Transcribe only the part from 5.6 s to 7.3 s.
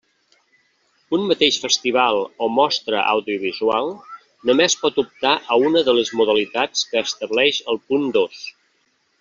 una de les modalitats que